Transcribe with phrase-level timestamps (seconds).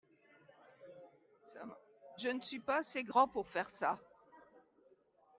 [2.17, 3.99] je ne suis pas assez grand pour faire ça.